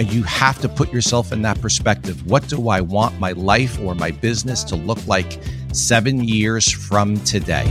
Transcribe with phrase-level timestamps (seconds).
[0.00, 2.26] And you have to put yourself in that perspective.
[2.26, 5.38] What do I want my life or my business to look like
[5.74, 7.66] seven years from today?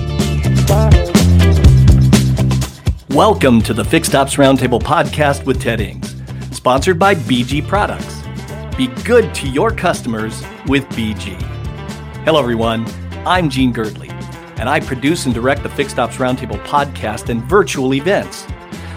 [3.10, 6.16] Welcome to the Fixed Ops Roundtable podcast with Ted Ings,
[6.56, 8.22] sponsored by BG Products.
[8.78, 11.34] Be good to your customers with BG.
[12.26, 12.86] Hello, everyone.
[13.26, 14.12] I'm Gene Girdley,
[14.60, 18.46] and I produce and direct the Fixed Ops Roundtable podcast and virtual events.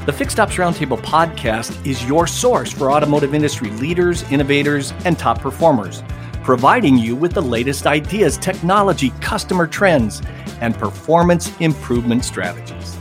[0.04, 5.40] The Fixed Ops Roundtable podcast is your source for automotive industry leaders, innovators, and top
[5.40, 6.02] performers,
[6.42, 10.20] providing you with the latest ideas, technology, customer trends,
[10.60, 12.98] and performance improvement strategies.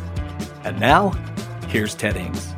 [0.63, 1.09] And now,
[1.69, 2.53] here's Ted Ings.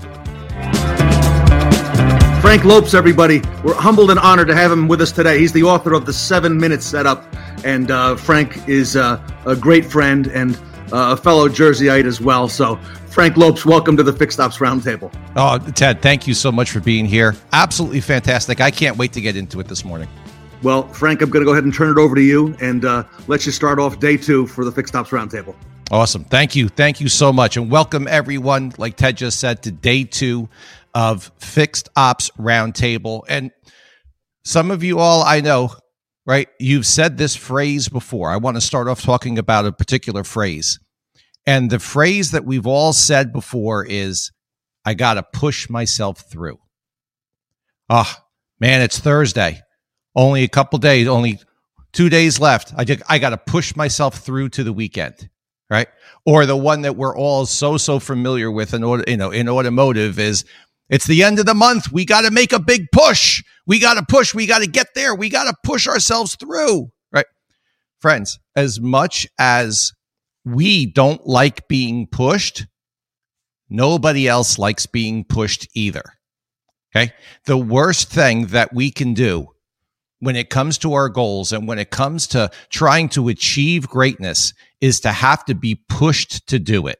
[2.42, 3.42] Frank Lopes, everybody.
[3.64, 5.40] We're humbled and honored to have him with us today.
[5.40, 7.24] He's the author of The Seven Minute Setup.
[7.64, 10.58] And uh, Frank is uh, a great friend and
[10.92, 12.50] uh, a fellow Jerseyite as well.
[12.50, 12.78] So,
[13.14, 15.14] Frank Lopes, welcome to the Fixed Ops Roundtable.
[15.36, 17.36] Oh, Ted, thank you so much for being here.
[17.52, 18.60] Absolutely fantastic.
[18.60, 20.10] I can't wait to get into it this morning.
[20.64, 23.04] Well, Frank, I'm going to go ahead and turn it over to you and uh,
[23.28, 25.54] let you start off day two for the Fixed Ops Roundtable.
[25.92, 26.24] Awesome.
[26.24, 26.70] Thank you.
[26.70, 27.56] Thank you so much.
[27.56, 30.50] And welcome everyone, like Ted just said, to day two
[30.96, 33.26] of Fixed Ops Roundtable.
[33.30, 33.52] And
[34.44, 35.70] some of you all I know,
[36.26, 36.48] right?
[36.60, 38.32] You've said this phrase before.
[38.32, 40.80] I want to start off talking about a particular phrase.
[41.46, 44.32] And the phrase that we've all said before is,
[44.86, 46.60] I got to push myself through.
[47.90, 48.14] Oh,
[48.60, 49.62] man, it's Thursday.
[50.16, 51.40] Only a couple days, only
[51.92, 52.74] two days left.
[52.78, 55.30] I, I got to push myself through to the weekend,
[55.70, 55.88] right?
[56.26, 60.20] Or the one that we're all so, so familiar with in, you know, in automotive
[60.20, 60.46] is
[60.90, 61.92] it's the end of the month.
[61.92, 63.44] We got to make a big push.
[63.66, 64.34] We got to push.
[64.34, 65.16] We got to get there.
[65.16, 67.26] We got to push ourselves through, right?
[68.00, 69.94] Friends, as much as
[70.46, 72.66] we don't like being pushed.
[73.70, 76.04] Nobody else likes being pushed either.
[76.96, 77.14] Okay.
[77.46, 79.48] The worst thing that we can do
[80.20, 84.54] when it comes to our goals and when it comes to trying to achieve greatness
[84.80, 87.00] is to have to be pushed to do it.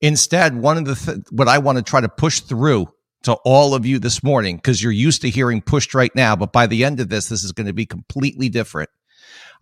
[0.00, 2.88] Instead, one of the th- what I want to try to push through
[3.22, 6.52] to all of you this morning because you're used to hearing pushed right now, but
[6.52, 8.90] by the end of this, this is going to be completely different.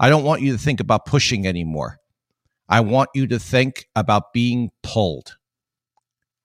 [0.00, 1.98] I don't want you to think about pushing anymore.
[2.68, 5.36] I want you to think about being pulled.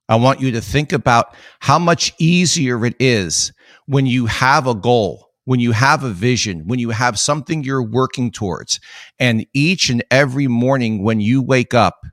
[0.10, 3.52] I want you to think about how much easier it is
[3.86, 7.84] when you have a goal, when you have a vision, when you have something you're
[7.84, 8.80] working towards.
[9.20, 12.06] And each and every morning when you wake up,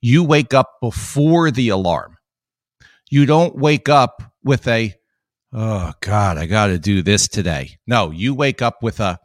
[0.00, 2.16] you wake up before the alarm.
[3.10, 4.94] You don't wake up with a,
[5.52, 7.78] oh God, I got to do this today.
[7.86, 9.18] No, you wake up with a,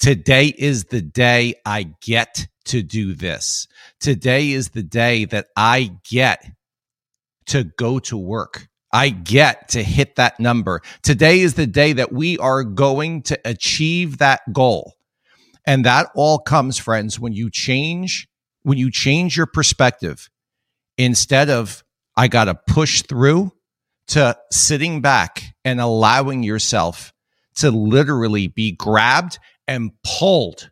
[0.00, 3.68] today is the day I get to do this.
[4.00, 6.44] Today is the day that I get
[7.46, 8.68] to go to work.
[8.92, 10.80] I get to hit that number.
[11.02, 14.94] Today is the day that we are going to achieve that goal.
[15.66, 18.26] And that all comes, friends, when you change,
[18.62, 20.28] when you change your perspective
[20.96, 21.84] instead of,
[22.16, 23.52] I got to push through
[24.08, 27.12] to sitting back and allowing yourself
[27.56, 29.38] to literally be grabbed
[29.70, 30.68] and pulled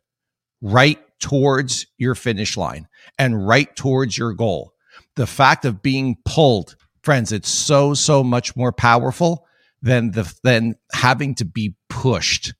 [0.61, 4.73] right towards your finish line and right towards your goal.
[5.15, 9.47] The fact of being pulled, friends, it's so, so much more powerful
[9.81, 12.55] than the, than having to be pushed.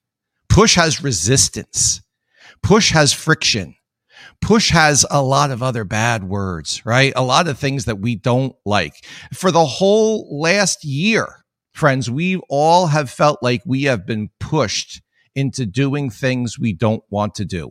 [0.49, 2.03] Push has resistance.
[2.63, 3.75] Push has friction.
[4.41, 7.13] Push has a lot of other bad words, right?
[7.17, 8.95] A lot of things that we don't like.
[9.35, 15.03] For the whole last year, friends, we all have felt like we have been pushed
[15.39, 17.71] into doing things we don't want to do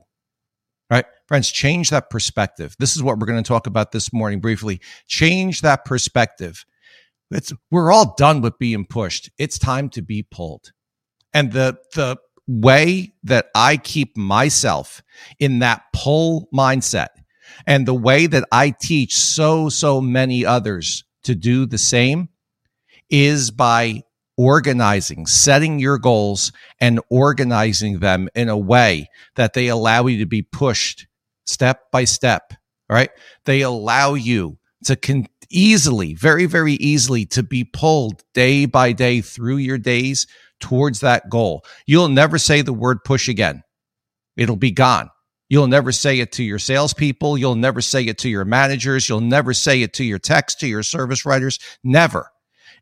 [0.89, 1.05] right?
[1.27, 2.75] Friends, change that perspective.
[2.79, 4.79] This is what we're going to talk about this morning briefly.
[5.07, 6.65] Change that perspective.
[7.31, 9.29] It's, we're all done with being pushed.
[9.37, 10.71] It's time to be pulled.
[11.33, 12.17] And the, the
[12.47, 15.03] way that I keep myself
[15.39, 17.09] in that pull mindset
[17.65, 22.29] and the way that I teach so, so many others to do the same
[23.09, 24.03] is by
[24.37, 30.25] organizing, setting your goals and organizing them in a way that they allow you to
[30.25, 31.07] be pushed
[31.45, 32.53] step by step.
[32.89, 33.09] Right?
[33.45, 39.21] They allow you to con- easily, very, very easily to be pulled day by day
[39.21, 40.27] through your days
[40.59, 41.65] towards that goal.
[41.85, 43.63] You'll never say the word push again.
[44.35, 45.09] It'll be gone.
[45.49, 47.37] You'll never say it to your salespeople.
[47.37, 49.07] You'll never say it to your managers.
[49.07, 51.59] You'll never say it to your text, to your service writers.
[51.83, 52.31] Never.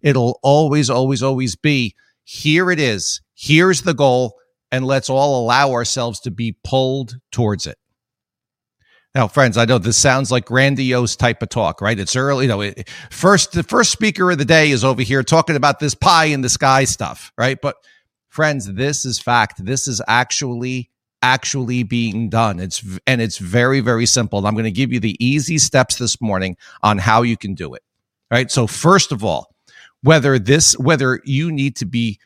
[0.05, 3.21] It'll always, always, always be here it is.
[3.33, 4.37] Here's the goal.
[4.71, 7.77] And let's all allow ourselves to be pulled towards it.
[9.13, 11.97] Now, friends, I know this sounds like grandiose type of talk, right?
[11.97, 12.61] It's early, you know.
[12.61, 16.25] It, first, the first speaker of the day is over here talking about this pie
[16.25, 17.57] in the sky stuff, right?
[17.61, 17.77] But,
[18.27, 19.63] friends, this is fact.
[19.63, 20.91] This is actually
[21.21, 22.59] actually being done.
[22.59, 24.45] It's and it's very very simple.
[24.45, 27.73] I'm going to give you the easy steps this morning on how you can do
[27.73, 27.83] it.
[28.29, 28.51] Right?
[28.51, 29.54] So, first of all,
[30.05, 32.19] whether this whether you need to be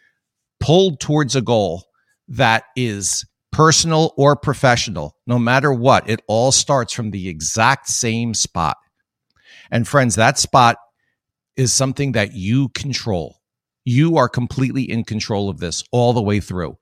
[0.60, 1.86] pulled towards a goal
[2.28, 8.34] that is personal or professional, no matter what, it all starts from the exact same
[8.34, 8.76] spot.
[9.72, 10.76] And friends, that spot
[11.56, 13.38] is something that you control.
[13.86, 16.78] You are completely in control of this all the way through.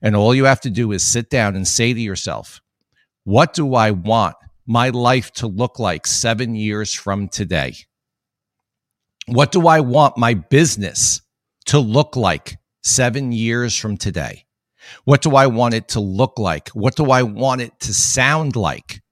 [0.00, 2.62] And all you have to do is sit down and say to yourself,
[3.24, 4.36] what do I want
[4.66, 7.74] my life to look like seven years from today?
[9.28, 11.20] What do I want my business
[11.66, 14.46] to look like seven years from today?
[15.04, 16.70] What do I want it to look like?
[16.70, 19.02] What do I want it to sound like?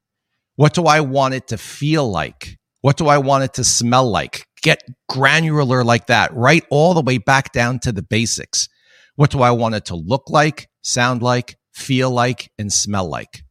[0.54, 2.58] What do I want it to feel like?
[2.80, 4.46] What do I want it to smell like?
[4.62, 8.68] Get granular like that, right all the way back down to the basics.
[9.16, 13.44] What do I want it to look like, sound like, feel like, and smell like?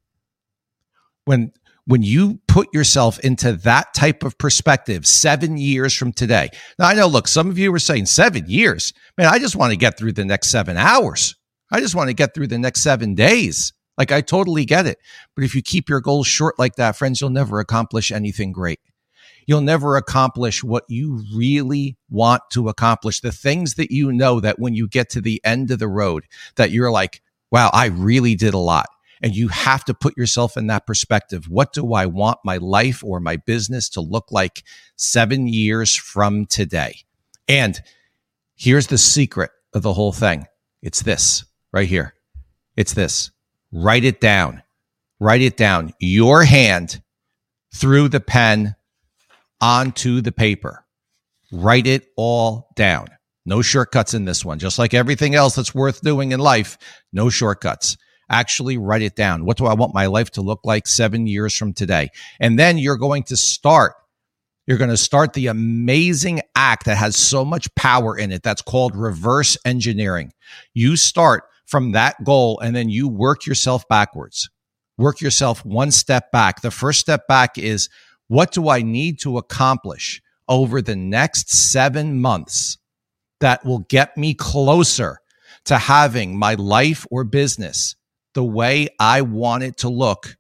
[1.26, 1.52] When
[1.88, 6.50] when you put yourself into that type of perspective seven years from today.
[6.80, 8.94] Now, I know, look, some of you were saying seven years.
[9.18, 11.36] Man, I just want to get through the next seven hours.
[11.72, 13.74] I just want to get through the next seven days.
[13.98, 14.98] Like I totally get it.
[15.36, 18.80] But if you keep your goals short like that, friends, you'll never accomplish anything great.
[19.48, 23.22] You'll never accomplish what you really want to accomplish.
[23.22, 26.26] The things that you know that when you get to the end of the road,
[26.56, 27.22] that you're like,
[27.52, 28.88] wow, I really did a lot.
[29.26, 31.50] And you have to put yourself in that perspective.
[31.50, 34.64] What do I want my life or my business to look like
[34.98, 37.00] seven years from today?
[37.48, 37.82] And
[38.56, 40.46] here's the secret of the whole thing.
[40.84, 41.44] It's this
[41.74, 42.14] right here.
[42.78, 43.32] It's this.
[43.72, 44.62] Write it down.
[45.20, 45.94] Write it down.
[46.00, 47.02] Your hand
[47.74, 48.76] through the pen
[49.60, 50.86] onto the paper.
[51.52, 53.08] Write it all down.
[53.44, 54.60] No shortcuts in this one.
[54.60, 56.78] Just like everything else that's worth doing in life,
[57.12, 57.98] no shortcuts.
[58.30, 59.46] Actually, write it down.
[59.46, 62.10] What do I want my life to look like seven years from today?
[62.40, 63.94] And then you're going to start.
[64.66, 68.42] You're going to start the amazing act that has so much power in it.
[68.42, 70.34] That's called reverse engineering.
[70.74, 74.50] You start from that goal and then you work yourself backwards.
[74.98, 76.62] Work yourself one step back.
[76.62, 77.90] The first step back is
[78.28, 82.78] what do I need to accomplish over the next seven months
[83.40, 85.20] that will get me closer
[85.66, 87.96] to having my life or business
[88.36, 90.38] the way I want it to look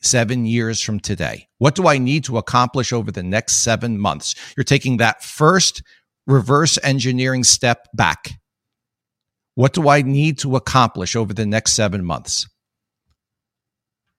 [0.00, 1.48] seven years from today?
[1.58, 4.34] What do I need to accomplish over the next seven months?
[4.56, 5.82] You're taking that first
[6.26, 8.32] reverse engineering step back.
[9.54, 12.48] What do I need to accomplish over the next seven months?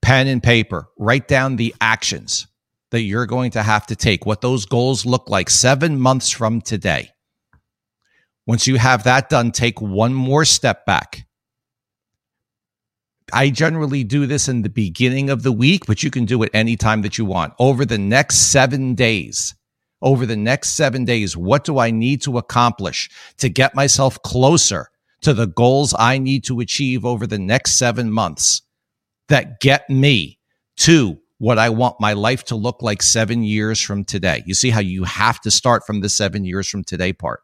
[0.01, 2.47] Pen and paper, write down the actions
[2.91, 6.61] that you're going to have to take, what those goals look like seven months from
[6.61, 7.09] today.
[8.45, 11.25] Once you have that done, take one more step back.
[13.33, 16.51] I generally do this in the beginning of the week, but you can do it
[16.53, 17.53] anytime that you want.
[17.59, 19.55] Over the next seven days,
[20.01, 24.89] over the next seven days, what do I need to accomplish to get myself closer
[25.21, 28.61] to the goals I need to achieve over the next seven months
[29.29, 30.37] that get me
[30.77, 34.43] to what I want my life to look like seven years from today.
[34.45, 37.41] You see how you have to start from the seven years from today part.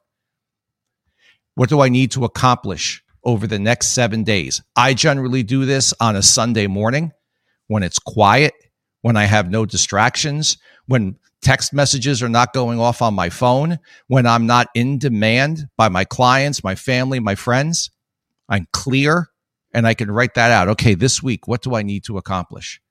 [1.56, 4.62] What do I need to accomplish over the next seven days?
[4.76, 7.12] I generally do this on a Sunday morning
[7.68, 8.54] when it's quiet,
[9.02, 10.58] when I have no distractions,
[10.88, 15.68] when text messages are not going off on my phone, when I'm not in demand
[15.78, 17.92] by my clients, my family, my friends.
[18.50, 19.30] I'm clear
[19.74, 20.68] and I can write that out.
[20.70, 22.82] Okay, this week, what do I need to accomplish?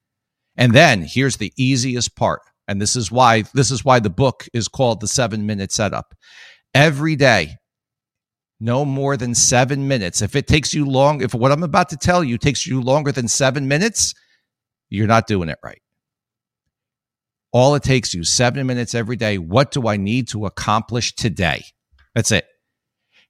[0.56, 2.40] And then here's the easiest part.
[2.66, 6.14] And this is why this is why the book is called the 7 minute setup.
[6.74, 7.56] Every day
[8.60, 10.22] no more than 7 minutes.
[10.22, 13.12] If it takes you long, if what I'm about to tell you takes you longer
[13.12, 14.14] than 7 minutes,
[14.88, 15.82] you're not doing it right.
[17.52, 19.38] All it takes you 7 minutes every day.
[19.38, 21.64] What do I need to accomplish today?
[22.14, 22.46] That's it.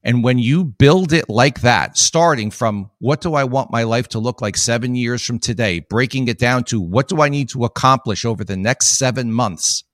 [0.03, 4.09] And when you build it like that, starting from what do I want my life
[4.09, 7.49] to look like seven years from today, breaking it down to what do I need
[7.51, 9.85] to accomplish over the next seven months?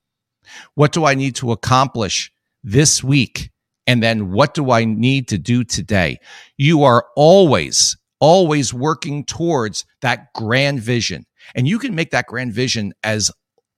[0.74, 2.30] What do I need to accomplish
[2.62, 3.50] this week?
[3.86, 6.18] And then what do I need to do today?
[6.56, 11.26] You are always, always working towards that grand vision.
[11.54, 13.30] And you can make that grand vision as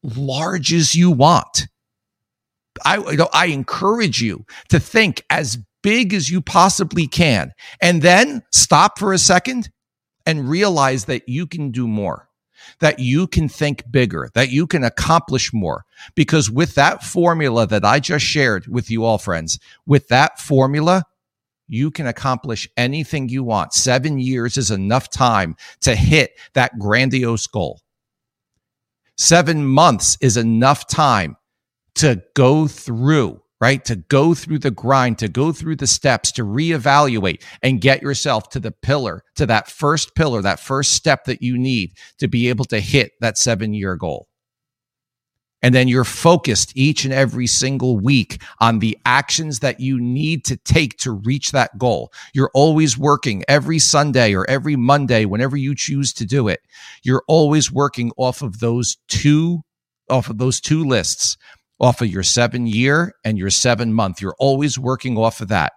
[0.03, 1.67] large as you want.
[2.85, 7.53] I, you know, I encourage you to think as big as you possibly can.
[7.81, 9.71] And then stop for a second
[10.27, 12.29] and realize that you can do more.
[12.81, 15.85] That you can think bigger, that you can accomplish more.
[16.15, 21.05] Because with that formula that I just shared with you all, friends, with that formula,
[21.69, 23.73] you can accomplish anything you want.
[23.73, 27.81] Seven years is enough time to hit that grandiose goal.
[29.17, 31.37] Seven months is enough time
[31.97, 33.85] to go through right?
[33.87, 38.51] To go through the grind, to go through the steps, to reevaluate and get yourself
[38.51, 42.49] to the pillar, to that first pillar, that first step that you need to be
[42.49, 44.29] able to hit that seven year goal.
[45.63, 50.45] And then you're focused each and every single week on the actions that you need
[50.45, 52.13] to take to reach that goal.
[52.35, 56.61] You're always working every Sunday or every Monday, whenever you choose to do it.
[57.03, 59.63] You're always working off of those two,
[60.11, 61.37] off of those two lists
[61.81, 64.21] off of your seven year and your seven month.
[64.21, 65.73] You're always working off of that.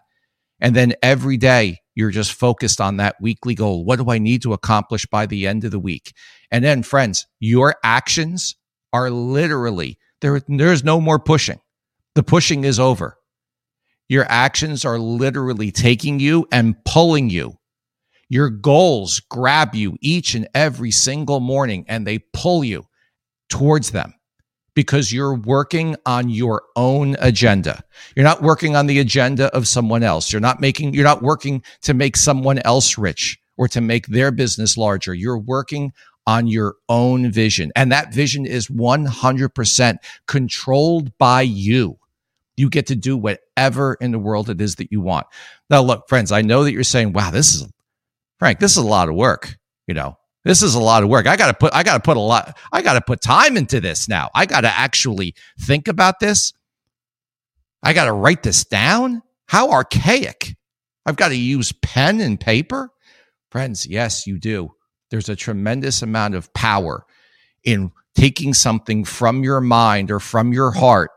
[0.61, 3.85] And then every day you're just focused on that weekly goal.
[3.85, 6.13] What do I need to accomplish by the end of the week?
[6.51, 8.55] And then friends, your actions
[8.93, 10.41] are literally there.
[10.47, 11.59] There's no more pushing.
[12.15, 13.17] The pushing is over.
[14.07, 17.53] Your actions are literally taking you and pulling you.
[18.27, 22.85] Your goals grab you each and every single morning and they pull you
[23.49, 24.13] towards them
[24.79, 27.83] because you're working on your own agenda.
[28.15, 30.31] You're not working on the agenda of someone else.
[30.31, 34.31] You're not making, you're not working to make someone else rich or to make their
[34.31, 35.13] business larger.
[35.13, 35.91] You're working
[36.25, 37.73] on your own vision.
[37.75, 41.99] And that vision is 100% controlled by you.
[42.55, 45.27] You get to do whatever in the world it is that you want.
[45.69, 47.67] Now, look, friends, I know that you're saying, wow, this is,
[48.37, 49.57] Frank, this is a lot of work.
[49.87, 50.17] You know,
[50.49, 51.27] this is a lot of work.
[51.27, 53.55] I got to put I got to put a lot I got to put time
[53.55, 54.31] into this now.
[54.33, 56.53] I got to actually think about this.
[57.83, 59.21] I got to write this down.
[59.45, 60.55] How archaic.
[61.05, 62.89] I've got to use pen and paper.
[63.51, 64.71] Friends, yes, you do.
[65.11, 67.05] There's a tremendous amount of power
[67.63, 71.11] in taking something from your mind or from your heart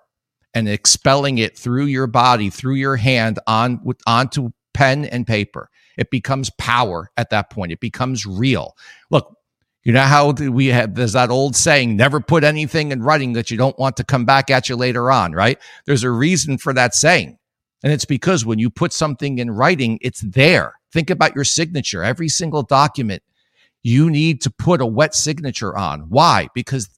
[0.53, 5.71] and expelling it through your body, through your hand on onto pen and paper.
[6.03, 7.71] It becomes power at that point.
[7.71, 8.77] It becomes real.
[9.09, 9.37] Look,
[9.85, 13.53] you know how we have, there's that old saying, never put anything in writing that
[13.53, 15.61] you don't want to come back at you later on, right?
[15.87, 17.39] There's a reason for that saying.
[17.85, 20.75] And it's because when you put something in writing, it's there.
[20.93, 22.03] Think about your signature.
[22.03, 23.23] Every single document
[23.85, 26.01] you need to put a wet signature on.
[26.09, 26.49] Why?
[26.53, 26.89] Because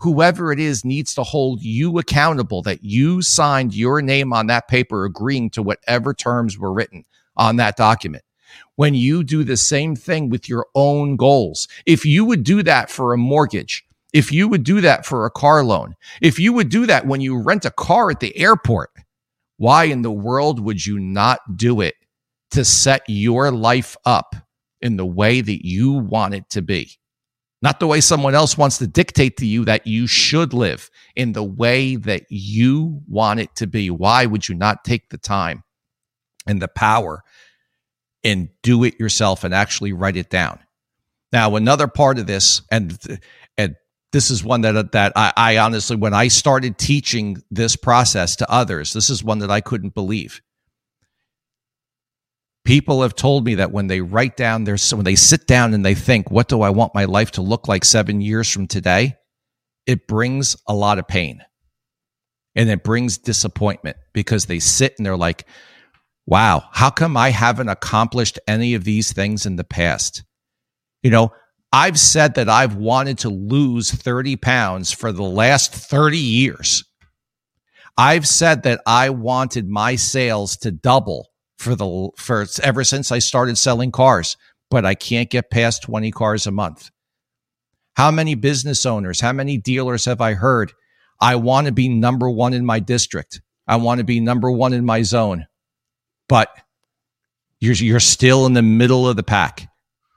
[0.00, 4.68] whoever it is needs to hold you accountable that you signed your name on that
[4.68, 7.04] paper agreeing to whatever terms were written
[7.36, 8.22] on that document
[8.76, 11.68] when you do the same thing with your own goals.
[11.86, 15.30] If you would do that for a mortgage, if you would do that for a
[15.30, 18.90] car loan, if you would do that when you rent a car at the airport,
[19.56, 21.94] why in the world would you not do it
[22.52, 24.36] to set your life up
[24.80, 26.98] in the way that you want it to be?
[27.62, 31.32] Not the way someone else wants to dictate to you that you should live in
[31.32, 33.90] the way that you want it to be.
[33.90, 35.64] Why would you not take the time
[36.46, 37.22] and the power
[38.24, 40.58] and do it yourself and actually write it down.
[41.32, 42.98] Now, another part of this, and
[43.58, 43.76] and
[44.12, 48.50] this is one that that I, I honestly, when I started teaching this process to
[48.50, 50.40] others, this is one that I couldn't believe.
[52.64, 55.84] People have told me that when they write down their, when they sit down and
[55.84, 59.16] they think, "What do I want my life to look like seven years from today?"
[59.86, 61.42] It brings a lot of pain,
[62.54, 65.46] and it brings disappointment because they sit and they're like,
[66.26, 70.24] wow, how come I haven't accomplished any of these things in the past?
[71.02, 71.32] You know,
[71.72, 76.84] I've said that I've wanted to lose 30 pounds for the last 30 years.
[77.96, 81.28] I've said that I wanted my sales to double
[81.58, 84.36] for the for ever since I started selling cars,
[84.70, 86.90] but I can't get past 20 cars a month.
[87.96, 90.72] How many business owners, how many dealers have I heard?
[91.20, 93.40] I want to be number 1 in my district.
[93.68, 95.46] I want to be number 1 in my zone
[96.28, 96.48] but
[97.60, 99.68] you're, you're still in the middle of the pack.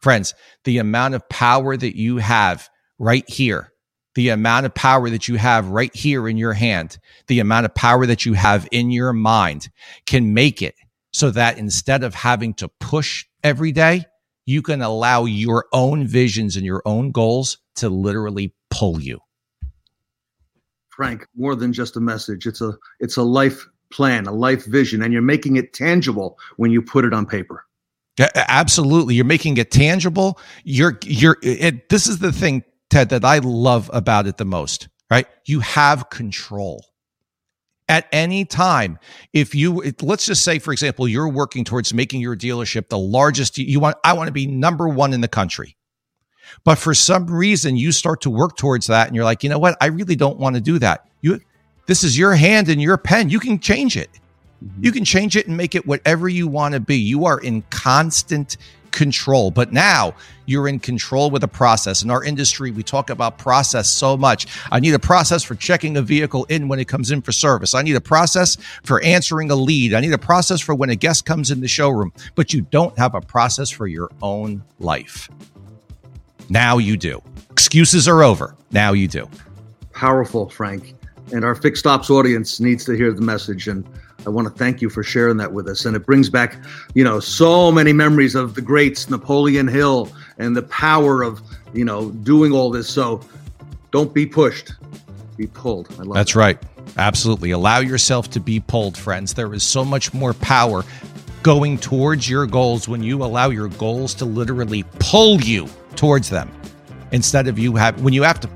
[0.02, 0.34] Friends,
[0.64, 3.72] the amount of power that you have right here,
[4.16, 6.98] the amount of power that you have right here in your hand,
[7.28, 9.70] the amount of power that you have in your mind
[10.06, 10.76] can make it
[11.12, 14.06] so that instead of having to push every day,
[14.46, 19.20] you can allow your own visions and your own goals to literally pull you.
[20.90, 22.48] Frank, more than just a message.
[22.48, 26.72] It's a it's a life plan, a life vision, and you're making it tangible when
[26.72, 27.66] you put it on paper.
[28.36, 29.16] Absolutely.
[29.16, 30.40] You're making it tangible.
[30.64, 34.88] You're you're it, this is the thing Ted that I love about it the most,
[35.12, 35.28] right?
[35.46, 36.86] You have control.
[37.90, 39.00] At any time,
[39.32, 43.58] if you let's just say for example, you're working towards making your dealership the largest
[43.58, 45.78] you want I want to be number 1 in the country.
[46.64, 49.60] But for some reason, you start to work towards that and you're like, you know
[49.60, 49.78] what?
[49.82, 51.08] I really don't want to do that.
[51.22, 51.40] You,
[51.88, 53.30] this is your hand and your pen.
[53.30, 54.10] You can change it.
[54.64, 54.86] Mm-hmm.
[54.86, 56.98] You can change it and make it whatever you want to be.
[56.98, 58.58] You are in constant
[58.92, 59.52] control.
[59.52, 60.16] But now
[60.48, 62.04] you're in control with a process.
[62.04, 64.48] In our industry, we talk about process so much.
[64.72, 67.76] I need a process for checking a vehicle in when it comes in for service.
[67.76, 69.94] I need a process for answering a lead.
[69.94, 72.12] I need a process for when a guest comes in the showroom.
[72.36, 75.30] But you don't have a process for your own life.
[76.50, 77.22] Now you do.
[77.52, 78.56] Excuses are over.
[78.72, 79.30] Now you do.
[79.94, 80.97] Powerful, Frank.
[81.34, 83.68] And our fixed ops audience needs to hear the message.
[83.68, 83.88] And
[84.26, 85.86] I want to thank you for sharing that with us.
[85.86, 86.58] And it brings back,
[86.94, 91.42] you know, so many memories of the greats, Napoleon Hill, and the power of,
[91.74, 92.90] you know, doing all this.
[92.90, 93.22] So
[93.92, 94.74] don't be pushed,
[95.36, 95.90] be pulled.
[96.00, 96.40] I love That's that.
[96.40, 96.64] right.
[96.98, 97.52] Absolutely.
[97.52, 99.34] Allow yourself to be pulled, friends.
[99.34, 100.84] There is so much more power
[101.44, 106.52] going towards your goals when you allow your goals to literally pull you towards them
[107.12, 108.50] instead of you have when you have to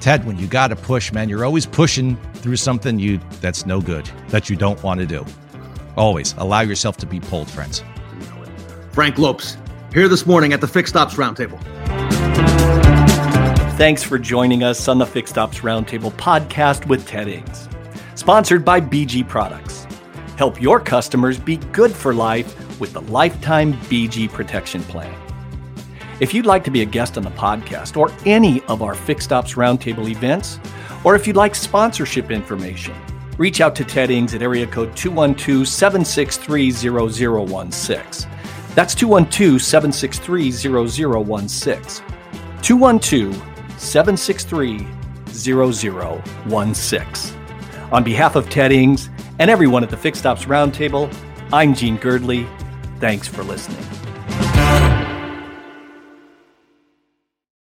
[0.00, 3.80] Ted, when you got to push, man, you're always pushing through something you that's no
[3.80, 5.24] good that you don't want to do.
[5.96, 7.84] Always allow yourself to be pulled, friends.
[8.92, 9.58] Frank Lopes
[9.92, 11.60] here this morning at the Fixed Ops Roundtable.
[13.76, 17.68] Thanks for joining us on the Fixed Ops Roundtable podcast with Ted Ings,
[18.14, 19.86] sponsored by BG Products.
[20.36, 25.14] Help your customers be good for life with the lifetime BG protection plan.
[26.20, 29.32] If you'd like to be a guest on the podcast or any of our Fixed
[29.32, 30.60] Ops Roundtable events,
[31.02, 32.94] or if you'd like sponsorship information,
[33.38, 38.30] reach out to Ted Ings at area code 212 763 0016.
[38.74, 42.04] That's 212 763 0016.
[42.60, 43.34] 212
[43.78, 44.86] 763
[45.32, 47.40] 0016.
[47.92, 49.08] On behalf of Ted Ings
[49.38, 51.10] and everyone at the Fixed Ops Roundtable,
[51.50, 52.46] I'm Gene Girdley.
[53.00, 53.89] Thanks for listening.